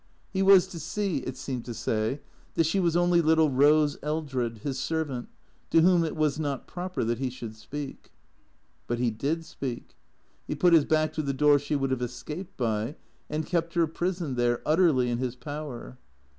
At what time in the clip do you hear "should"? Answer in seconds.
7.29-7.55